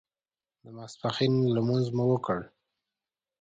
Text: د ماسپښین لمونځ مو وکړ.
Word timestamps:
د 0.63 0.65
ماسپښین 0.77 1.33
لمونځ 1.55 1.85
مو 1.95 2.05
وکړ. 2.11 2.39